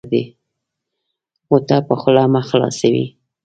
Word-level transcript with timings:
غوټه 1.47 1.77
په 1.87 1.93
خوله 2.01 2.23
مه 2.33 2.41
خلاصوی 2.49 3.05